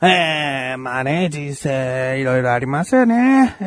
[0.00, 3.56] えー、まあね、人生いろいろありますよね。
[3.60, 3.64] え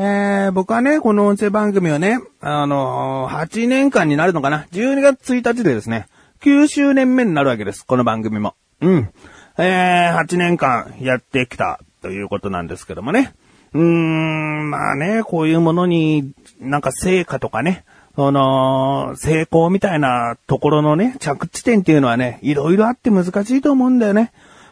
[0.48, 4.66] ー、僕はね、この音声番組をね、あのー、8年間になるのかな。
[4.72, 6.08] 12月1日でですね、
[6.40, 7.86] 9周年目になるわけです。
[7.86, 8.56] この番組も。
[8.80, 9.10] うん。
[9.58, 13.34] えー、8年間やってきたということなんですけどもね。
[13.74, 17.84] うーん、まあね、こういうものになんか成果とかね、
[18.16, 24.32] その、成功みたいなところのね、着地点っていうのはね、いろいろあって難しいと思うんだよね。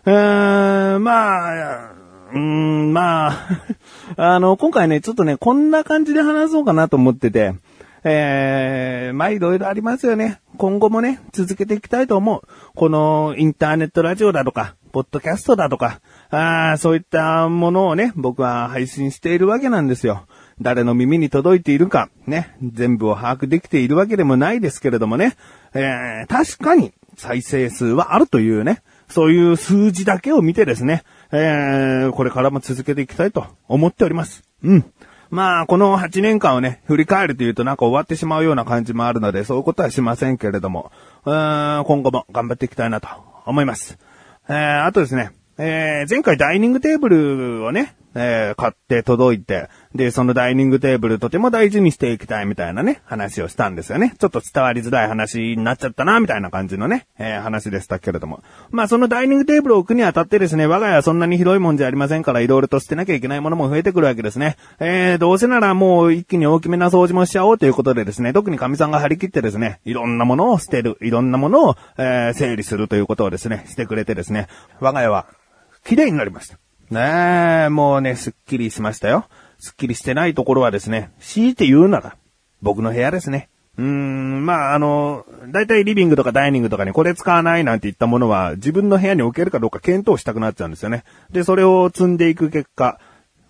[0.10, 1.92] えー、まあ、
[2.32, 3.48] うーん、まあ、
[4.18, 7.54] あの、今回ね、ちょっとね、こんな感じで話そうかなと思ってて、
[8.04, 10.40] えー、まあいろいろありますよね。
[10.58, 12.42] 今後もね、続けていきたいと思う。
[12.74, 16.00] このインターネットラジオだとか、ポッドキャストだとか、
[16.32, 20.26] あそういったものをね、僕は配信しているわけなんですよ。
[20.60, 25.36] 誰の耳に届いているか、ね、全部を把握できているわけでもないですけれどもね、
[25.74, 34.44] えー、確かに再生数はあるというね、そういう数字だけを見てですね、えー、これからも続けていきたいと思っております。
[34.64, 34.86] うん。
[35.30, 40.92] まあ、この8年間をね、振り返るというとなんか終わってしまうような感じもあるので、そういうことはしませんけれども、
[41.26, 43.08] うん今後も頑張っていきたいなと
[43.46, 43.98] 思います。
[44.48, 54.14] えー、あとですね、えー、前回ダイニングテーブルをね、えー、買って届いて、で、そのダイニングテーブルとても大事にしていきたいみたいなね、話をしたんですよね。
[54.20, 58.44] ちょっと伝わりづらい話になっちゃったな、みたいな感じのね、えー、話でしたけれども。
[58.72, 64.58] まあ、そのダイニングテーブルを置くにあたってですね、我が家はそんなに広いもんじゃありませんから、いろいろと捨てなきゃいけないものも増えてくるわけですね。
[64.80, 74.48] えー、どうせならもう一気に大きめな掃除もしちゃおうということでですね、特に神さんが張り切ってですね、いろんなものを捨てる、いろんなものを、えー、整理するということをですね、してくれてですね、
[74.80, 75.26] 我が家は
[75.84, 76.58] 綺麗になりました。
[76.92, 79.28] ねえ、もうね、すっきりしましたよ。
[79.60, 82.18] すっきりしてないところはですね、強いて言うなら、
[82.62, 83.50] 僕の部屋ですね。
[83.78, 91.04] うーん、まあ、あの、だいたいリビングとかダイニングとかにこれ使わないなんて言ったものは自分の部屋に置けるかどうか検討したくなっちゃうんですよね。
[91.32, 93.00] で、それを積んでいく結果、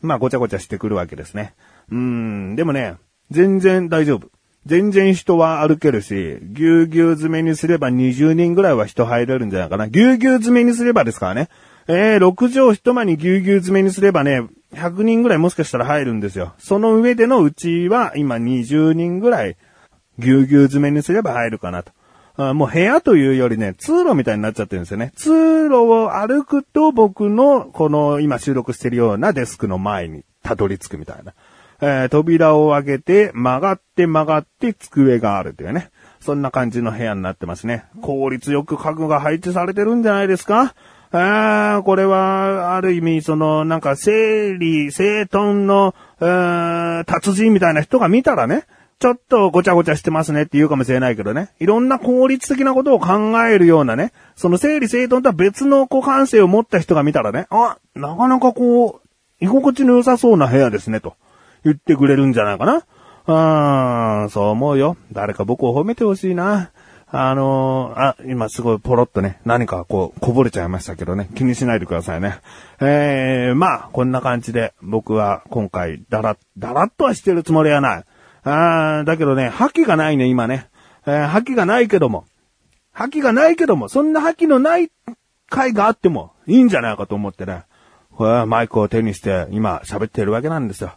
[0.02, 1.56] まあ、ごちゃごちゃしてくるわけですね。
[1.90, 2.96] うーん、でもね、
[3.32, 4.28] 全然大丈夫。
[4.66, 9.88] 全然人は歩けるし、ぎゅうぎゅう詰めにすれば20人ぐらいは人入れるんじゃないかな。
[9.88, 11.50] ぎゅうぎゅう詰めにすればですからね。
[11.92, 16.54] えー、6畳一間にぎゅうぎゅう詰めにすればね、100人ぐらいもしかしたら入るんですよ。
[16.60, 19.58] その上でのうちは今20人ぐらい
[20.20, 21.92] ぎゅうぎゅう詰めにすれば入るかなと。
[22.38, 25.14] あもう部屋というよりね、通路みたいになっちゃってるんですよね。
[25.16, 31.34] 通路を歩くと僕のこの今収録してるようなデスクの前にたどり着くみたいな。
[31.82, 35.90] えー、扉を開けて曲がって曲がって机があるというね。
[36.20, 37.86] そんな感じの部屋になってますね。
[38.04, 40.76] 効率よく家具が配置されてるんじゃないですか
[41.12, 45.96] ああ、これは、ある意味、その、なんか、整理、整頓の、
[47.06, 48.66] 達人みたいな人が見たらね、
[49.00, 51.50] ちょっとごちゃごちゃしてますねって言うかもしれないけどね。
[51.60, 59.02] いろんな効率的なことを考えるようなね、その整理整頓とは別の股関性を持った人が見たらね、あ、なかなかこう、
[59.40, 61.16] 居心地の良さそうな部屋ですね、と
[61.64, 62.84] 言ってくれるんじゃないかな。
[63.26, 64.98] あー、そう思うよ。
[65.14, 66.72] 誰か僕を褒めてほしいな。
[67.12, 72.40] あのー、あ、今すごいポロッとね、何かこう、こぼれちゃいましたけどね、気にしないでくださいね。
[72.80, 78.04] えー、まあ、こんな感じで、僕は今回、だら、だらっとはしてるつもりはない。
[78.44, 80.68] あー、だけどね、覇気がないね、今ね。
[81.08, 82.26] えー、覇気がないけども、
[82.92, 84.92] 覇気がないけども、そんな覇気のない
[85.50, 87.64] 回があっても、いいんじゃないかと思ってね、
[88.12, 90.92] これマイクを手にして、今喋ってるわけなんですよ。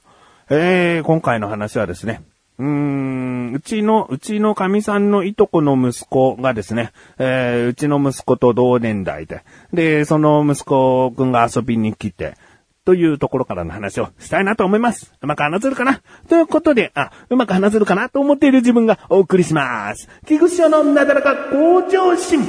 [0.50, 2.22] えー、今回の話はですね、
[2.62, 9.42] うーん、うちの、うちの神さんのいとこの息子がですね、えー、うちの息子と同年代で、
[9.72, 12.36] で、その息子くんが遊びに来て、
[12.84, 15.12] というところからの話をしたいなと思います。
[15.20, 16.02] うまく話せるかな？
[16.28, 20.08] ということで、あ、うまく話せるかなと思っている自分がお送りします。
[20.26, 22.40] 菊池のなだらか向上心。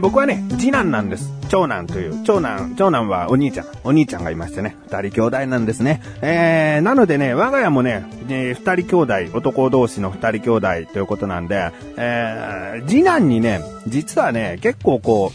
[0.00, 1.32] 僕はね、次男なんです。
[1.48, 6.02] 長男という、長男、長男はお兄ちゃん、お兄ちゃんがいましてね、二人兄弟なんですね。
[6.20, 10.50] えー、なのでね、我が家もね、えー、二人兄弟、男同士の二人兄
[10.84, 15.32] 弟ということなんで、えー、次男にね、実はね、結構こ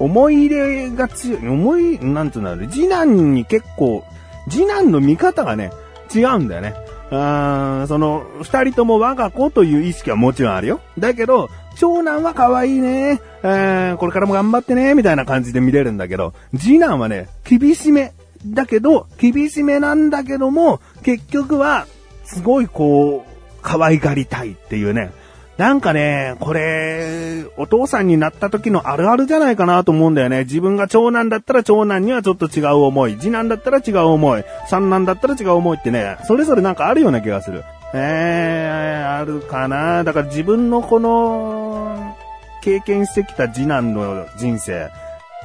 [0.00, 4.04] う、思い入れが強い、思い、なんつうんだろう、次男に結構、
[4.50, 5.70] 次男の見方がね、
[6.14, 6.74] 違うんだよね。
[7.10, 10.80] あその、二人とも我が子という意識はもちろんあるよ。
[10.98, 18.12] だけど、長男は可愛いね、えー、これからも頑張ってね、みたいな感じで見れるんだけど、次男はね、厳しめ。
[18.46, 21.86] だけど、厳しめなんだけども、結局は、
[22.24, 25.10] すごいこう、可愛がりたいっていうね、
[25.58, 30.40] なんかね、これ、お父さんになった時のあるあるじゃないかなと思うんだよね。
[30.40, 33.16] 自分が長男だったら長男にはちょっと違う思い。
[33.16, 34.44] 次男だったら違う思い。
[34.68, 37.64] 三男だったら違う思いってね、それぞれなんかあるような気がする。
[37.98, 40.04] えー、あるかな。
[40.04, 42.16] だから自分のこの、
[42.60, 44.90] 経験してきた次男の人生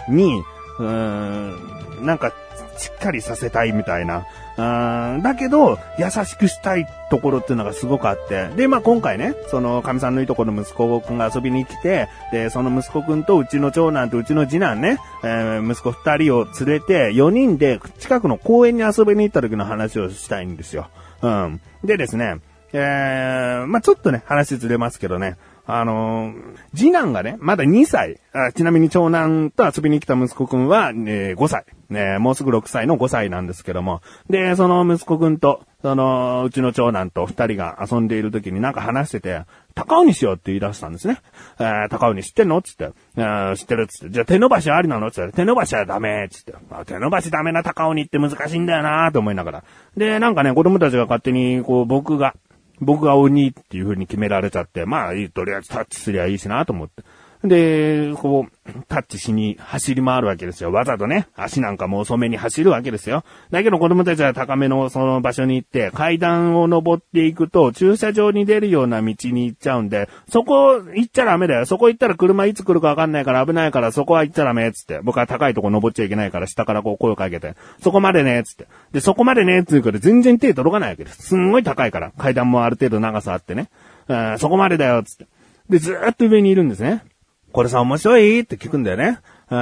[0.10, 0.44] に、
[0.80, 2.34] うーん、なんか、
[2.78, 4.26] しっかりさせたいみたいな。
[4.58, 8.48] うんだけど、優しくしたいところっていうのがすごくあって。
[8.56, 20.90] で、まあ今回ね、その、神さんのいとこの息子くんが遊びに来て、で、その息子くんとうちの長男とうちの次男ね、えー、息子二人を連れて、4人で近くの公園に遊びに行った時の話をしたいんですよ。
[21.22, 21.62] うん。
[21.84, 22.40] でですね、
[22.74, 28.52] えー、まあちょっとね、話ずれますけどね、あのー、次男がね、まだ2歳あ。
[28.52, 31.66] ちなみに長男と遊びに来た息子くんは、えー、5歳。
[31.92, 34.02] ね、もうすぐ6歳の5歳なんですけども。
[34.30, 39.42] で、その息子くんと、その、うちの長男と2人が遊んでいる時になんか話してて、
[39.76, 41.20] 高尾にしようって言い出したんですね。
[41.60, 44.10] えー、高尾に知ってんのつって、えー、知ってるつって。
[44.10, 45.34] じゃあ手伸ばしありなのつって。
[45.34, 46.54] 手伸ばしはダメつって。
[46.70, 49.64] まあ手伸ばしダメな高尾にって難しいんだよなと思いながら。
[49.98, 52.36] で、なんかね、子供たちが勝手に、こう、僕が、
[52.80, 57.04] 僕が鬼っていう風に決められちゃって、まあいい、とりあえずタッチすりゃいいしなと思って。
[57.44, 60.72] で、こう、タッチしに走り回るわけですよ。
[60.72, 63.24] わざとね、足なんかも遅めに走るわけですよ。
[63.50, 71.66] だけど子供たちは高めのその場所に行って、階段を登っていくと、駐車場に出るような道に行っちゃうんで、そこ行っちゃダメだよ。
[71.66, 75.00] そこ行ったら車いつ来るかわかんないから危ないからそこは行っちゃダメ、つって。
[75.02, 78.68] 僕は高いとこ登っちゃいけないから下からこう声をかけて、そこまでね、つって。
[78.92, 81.24] で、そこまでね、つうから全然手届かないわけです。
[81.24, 82.12] すんごい高いから。
[82.20, 83.70] 階段もある程度長さあってね。
[84.08, 85.26] うん、そこまでだよ、つって。
[85.70, 87.04] で、ずーっと上にいるんですね。
[87.52, 89.20] これさ、面白いって聞くんだよね。
[89.50, 89.56] う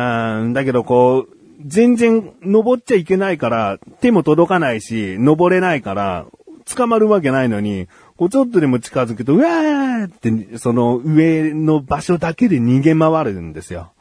[0.48, 6.26] ん、だけどこう、全然登っちゃいけないから、手も届かないし、登れないから、
[6.66, 13.92] 捕まるわけないのに、こうちょっとでも近づくと、うわーって、その上の場所だけで逃げ回るんですよ。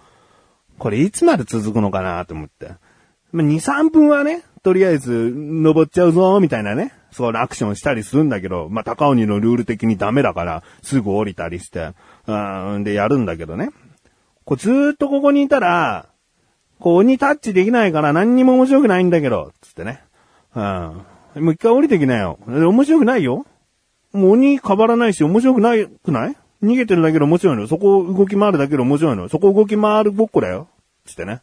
[0.79, 2.73] これいつまで続くのかなと思って。
[3.33, 6.93] まあ、2、3分はね、とりあえず登っちゃうぞ、みたいなね。
[7.11, 11.93] そうアクションしたりするんだけど、まあ、高鬼のルール的にダメだから、すぐ降りたりして、
[12.29, 13.71] うん、でやるんだけどね。
[14.45, 16.07] こうずーっとここにいたら、
[16.79, 20.03] こう鬼タッチできないから何にも面白くないんだけど、つってね。
[20.55, 20.63] うん。
[20.63, 22.39] もう一回降りてきなよ。
[22.47, 23.47] 面白くないよ。
[24.13, 25.87] もう鬼変わらないし面白くない？
[25.87, 27.67] くない逃げてるだけで面白いの。
[27.67, 29.29] そこ動き回るだけで面白いの。
[29.29, 30.69] そこ動き回るごっこだよ。
[31.07, 31.41] つってね。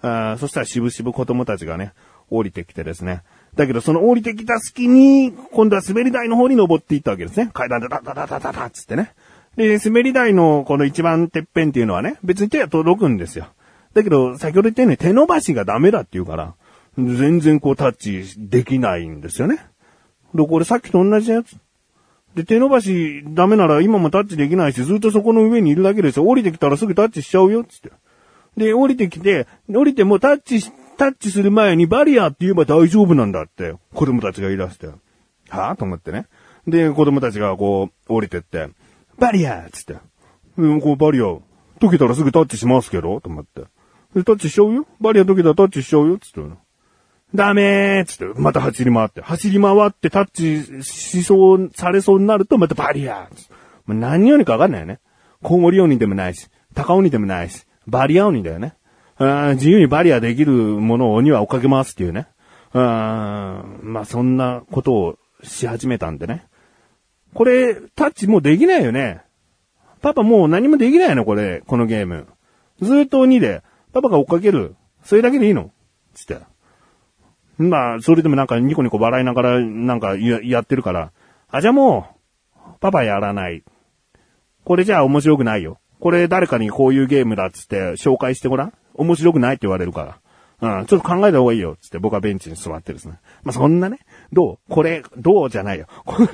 [0.00, 1.92] あそしたらしぶしぶ子供たちがね、
[2.30, 3.22] 降りてきてですね。
[3.54, 7.50] だけどその降りてきた隙に、今度は滑り台の方に登っていったわけですね。
[7.52, 9.12] 階段でダダダダダダつってね。
[9.56, 13.46] で、滑り台のこの一番てっぺんっていうのはね、別に手が届くんですよ。
[13.94, 16.54] だけど、先ほど言ったように手伸ばしがダメだって言うから、
[16.96, 19.58] 全然こうタッチできないんですよね。
[20.34, 21.56] で、これさっきと同じやつ。
[22.34, 26.24] で、手伸ばしダメなら今もタッチできないし、ずっとそこの上にいるだけですよ。
[26.26, 27.90] 降りてきたらすぐタッチしちゃうよ、つって。
[28.56, 30.62] で、降りてきて、降りてもタッチ、
[30.96, 34.86] タッチする前にバリアって言えば大丈夫なんだって、子供たちが言い出して。
[34.86, 35.76] はぁ？
[35.76, 36.26] と思ってね。
[36.66, 38.68] で、子供たちがこう、降りてって、
[39.22, 39.96] バリアーつって。
[40.56, 41.36] うん、こうバリア、
[41.80, 43.20] 解けたらすぐタッチしますけど？
[43.20, 43.60] と思って。
[44.16, 44.84] で、タッチしちゃうよ？
[45.00, 46.18] バリア解けたらタッチしちゃうよ？
[46.18, 46.40] つって。
[47.32, 49.22] ダメーつって、また走り回って。
[49.22, 53.54] 走り回ってタッチしそう、されそうになると、またバリアーつって
[53.86, 54.98] 何よりかわかんないよね。
[55.40, 58.74] コウモリ鬼でもないし、高鬼でもないし、バリア鬼だよね。
[59.18, 62.26] 自由にバリアできるものを鬼は追っかけますっていうね。
[62.72, 66.46] まあそんなことをし始めたんでね。
[67.34, 69.22] これ、タッチもうできないよね。
[70.00, 72.26] パパもう何もできないのこれ、このゲーム。
[72.80, 73.62] ずっと鬼で、
[73.92, 74.74] パパが追っかける。
[75.04, 75.70] それだけでいいの？
[76.14, 76.38] つって。
[77.58, 81.12] まあ、それでもなんかニコニコ笑いながらなんかやってるから。
[81.48, 82.08] あ、じゃあも
[82.56, 83.62] う、パパやらない。
[84.64, 85.78] これじゃあ面白くないよ。
[86.00, 88.72] これ誰かにこういうゲームだっつって紹介してごらん。
[88.94, 90.18] 面白くないって言われるか
[90.60, 90.78] ら。
[90.78, 91.76] うん、ちょっと考えた方がいいよ。
[91.80, 93.18] つって僕はベンチに座ってですね。
[93.42, 93.98] まあ、そんなね。
[94.32, 94.58] どう？
[94.68, 95.50] これ、どう？
[95.50, 95.86] じゃないよ。
[96.04, 96.28] これ、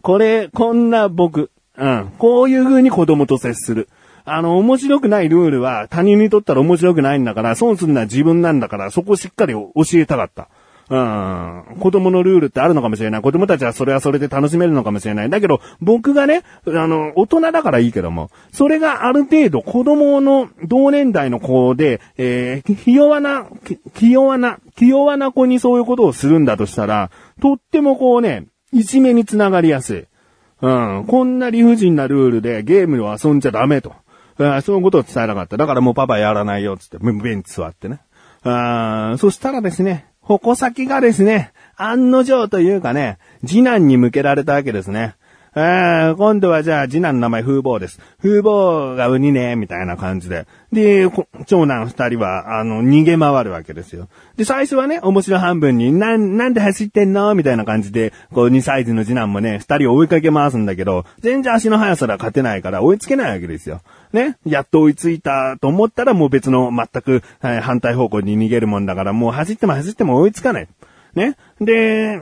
[0.00, 1.50] これ、こんな僕。
[1.76, 2.12] うん。
[2.18, 3.88] こういう風に子供と接する。
[4.24, 10.48] あの、面白くないルールは他人にとったら面白くないんだから、損するのは自分なんだから、そこをしっかり教えたかった。
[10.90, 11.78] うん。
[11.80, 13.22] 子供のルールってあるのかもしれない。
[13.22, 15.30] 子供たちはそれはそれで楽しめるのかもしれない。
[15.30, 23.46] だけど、僕がね、あの、大人だからいいけども、それがある程度子供の同年代の子で、えー、ひ弱な、
[23.94, 27.10] ひ弱な、ひ弱な子にそういうことをするんだとしたら、
[27.42, 30.06] とってもこうね、いじめにつながりやすい。
[30.60, 30.70] う
[31.00, 31.06] ん。
[31.08, 33.96] こんな理不尽なルールでゲームを遊んじゃダメと。
[34.38, 35.56] うん、そういうことを伝えなかった。
[35.56, 38.00] だからもうパパやらないよっ、つって、ベンチ座ってね。
[38.44, 45.16] あそしたらですね、矛先がですね、案の定というかね、次男に向けられたわけですね。
[45.54, 48.00] えー、今度はじゃあ次男の名前風貌です。
[48.22, 50.46] 風貌がウニね、みたいな感じで。
[50.72, 51.10] で、
[51.46, 54.08] 長男二人は、あの、逃げ回るわけですよ。
[54.36, 63.82] で、最初はね、面白半分に、なん、なんで走ってんのみたいな感じで、こう、2歳児の次男もね、二人を追いかけ回すんだけど、全然足の速さでは勝てないから追いつけないわけですよ。
[64.14, 70.68] ね、やっと追いついたと思ったらもう別の全く、はい、反対方向に逃げるもんだから、もう走っても走っても追いつかない。
[71.14, 71.36] ね？
[71.60, 72.20] で、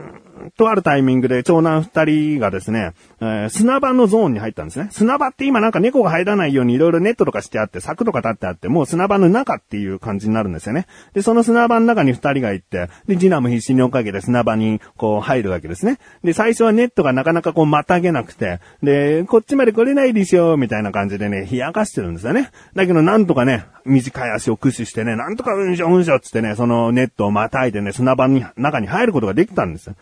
[0.56, 4.88] とあるタイミングで長男二人がですね、えー、砂場のゾーンに入ったんですね。
[4.90, 10.86] 砂場って今なんか猫が入らないようにいろいろネットとかしてあって、柵とか立ってあって、もう砂場の中っていう感じになるんですよね。
[11.14, 15.98] で、その砂場の中に二人が行って、で、次男も必死に追っかけて砂場にこう入るわけですね。
[16.24, 22.50] で、最初はネットがなかなかこうまたげなくて、で、こっちまで来れないでしょ、みたいな感じでね、冷やかしてるんですよね。
[22.74, 29.94] だけどなんとかね、短い足を駆使してね、なんとかうんしょうんしょっつってね、そのネットをまたいでね、砂場に、中に入ることができたんですよ。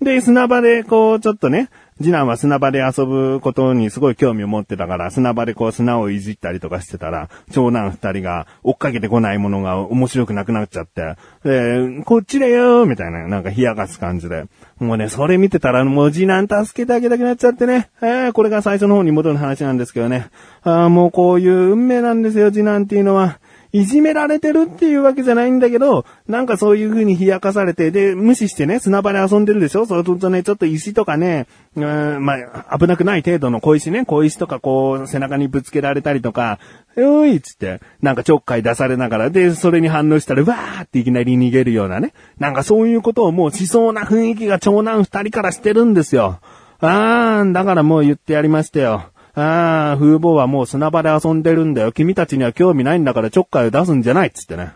[0.00, 14.46] で、砂場でこう、ちょっとね、次男は砂場で遊ぶことにすごい興味を持ってたから、砂場でこう砂をいじったりとかしてたら、長男二人が追っかけてこないものが面白くなくなっちゃって、で、こっちだよみたいな、なんか冷やかす感じで。
[14.78, 17.90] もうね、それ見てたらもう次男助けてあげたくなっちゃってね。
[18.00, 20.30] えー、これが最初の方に戻る話なんですけどね。
[20.62, 23.38] あもうこういう運命なんですよ、次男っていうのは。
[23.72, 29.86] いじめられてるっていうわけじゃないんだけど、なんかそういう風に冷やかされて、で、無視してね、砂場で遊んでるでしょ？
[29.86, 31.46] そうするとね、ちょっと石とかね、
[31.76, 36.58] うん、まあ、危なくない程度の小石ね、小石とかこう、背中にぶつけられたりとか、
[36.96, 42.12] よいっつって、なんかちょっかい出されながら、で、それに反応したら、わーっていきなり逃げるようなね。
[42.38, 46.40] なんかそういうことをもうしそうな雰囲気が長男二人からしてるんですよ。
[46.80, 49.04] あー、だからもう言ってやりましたよ。
[49.34, 51.92] ああ、風貌はもう砂場で遊んでるんだよ。
[51.92, 54.72] 君たちには興味ないんだからちょっかいを出すんじゃないっつってね。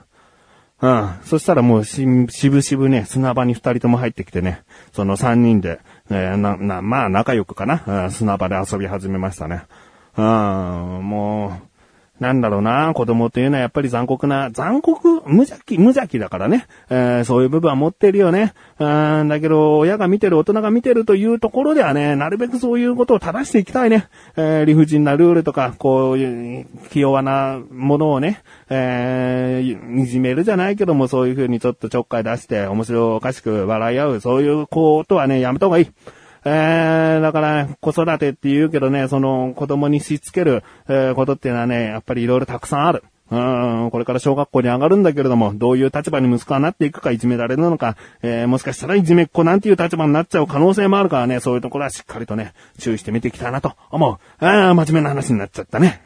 [0.80, 1.10] うん。
[1.24, 5.80] そしたらもうし、しぶしぶね、砂場に二人とも入ってきてね、その三人で、
[6.10, 9.64] えー、な、な、まあ仲良くかな、うん、砂場で遊び始めましたね。
[10.16, 10.24] うん、
[11.02, 11.73] もう、
[12.24, 16.66] なんだろうな、子供っていうのはやっぱり残酷な、残酷無邪気、無邪気だからね。
[16.88, 18.54] えー、そういう部分は持ってるよね。
[18.78, 18.84] う
[19.24, 24.08] ん、だけど、親が見てる、大人が見てるというところではね、なるべくそういうことを正していきたいね。
[24.36, 35.90] えー、理不尽なルールとか、こういう、気弱なものをね、えー、いじめるじゃないけども、そういうふうにちょっとちょっかい出して、面白おかしく笑い合う、そういうことはね、やめた方がいい。
[36.44, 43.02] えー、だから、子育てって言うけどね、その子供にしつける、えー、ことっていうのはね、やっぱりいろいろたくさんある。
[43.30, 43.36] う
[43.86, 54.44] ん、これから小学校に上がるんだけれども、どういう立場に息子はなっていくか、いじめられるのか、えー、もしかしたらいじめっ子なんていう立場になっちゃう可能性もあるからね、そういうところはしっかりとね、注意して見ていきたいなと思う。
[54.44, 56.02] ああ、真面目な話になっちゃったね。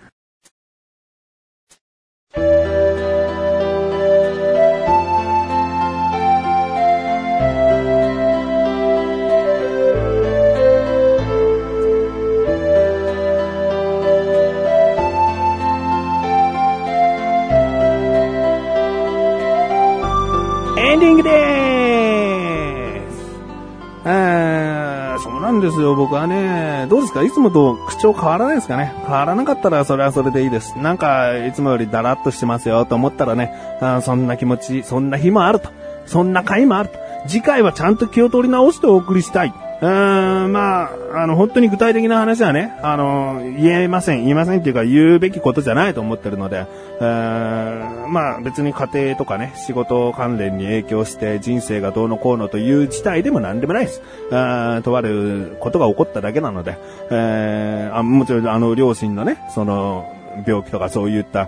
[25.59, 26.87] んですよ、僕はね。
[26.89, 27.23] どうですか？
[27.23, 28.95] いつもと口調変わらないですかね？
[29.05, 30.79] 変わらなかったらそれはそれでいいです。
[30.79, 35.71] なんか、いつもよりダラッとしてますよと思ったらね、あそんな気持ち、そんな日もあると。
[36.07, 36.99] そんな回もあると。
[37.27, 39.53] 次回はちゃんと気を取り直してお送りしたい。
[39.81, 44.23] うん、まあ、あの、本当に具体的な話はね、あの、言えません。
[44.23, 46.67] 言いませんっていうか言うべきことじゃないと思ってるので、
[47.01, 54.03] うーん、まあ別に家庭とかね、仕事関連に影響して人生がどうのこうのという事態でも何でもないです。
[54.33, 56.77] あとあることが起こっただけなので、
[57.11, 60.13] えー、あもちろんあの両親のね、その、
[60.47, 61.47] 病気とかそういった、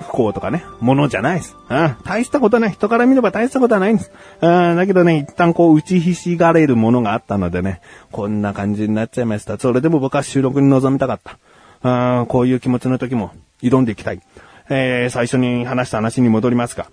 [0.00, 1.56] 不幸とかね、ものじゃないです。
[2.04, 2.70] 大したことない。
[2.70, 4.10] 人から見れば大したことはないんです。
[4.40, 9.58] だけどね、一旦こう打ちひしがれるものがあったのでね、こんな感じになっちゃいました。
[9.58, 12.26] それでも僕は収録に臨みたかった。
[12.26, 14.20] こういう気持ちの時も挑んでいきたい。
[14.68, 16.86] えー、最初に話した話に戻りますが、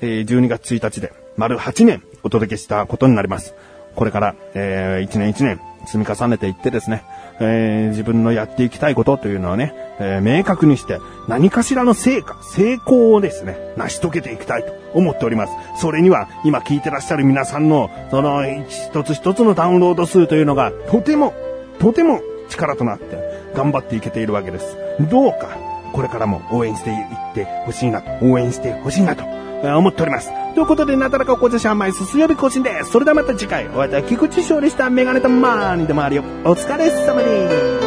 [0.00, 3.54] えー、12月1日で丸8年お届けしたことになります。
[3.96, 7.02] これから、えー、1年1年積み重ねていってですね、
[7.40, 15.52] えー、自分のやっていきたいことというのはね、えー、明確にして何かしらの成果、成功をですね、成し遂げていきたいと思っております。
[15.76, 21.34] それには今聞いてらっしゃる皆さんのその一つ一つのダウンロード数というのがとても、
[21.78, 23.18] とても力となって
[23.54, 24.76] 頑張っていけているわけです。
[25.10, 25.56] どうか
[25.92, 29.24] これからも応援していってほしいなと、応援してほしいなと
[29.62, 30.30] 思っております。
[30.54, 32.90] ということで、なだらか紅茶シャンマイ水曜日更新です。
[32.90, 36.24] それではまた次回、お会いいた菊池勝利したメガネとマーニでもあるよ。
[36.44, 37.77] お疲れ様です。